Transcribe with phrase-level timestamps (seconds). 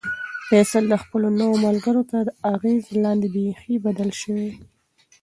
[0.47, 4.57] فیصل د خپلو نویو ملګرو تر اغېز لاندې بیخي بدل شوی و.